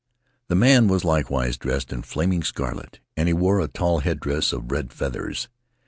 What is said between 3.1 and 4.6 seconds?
and he wore a tall headdress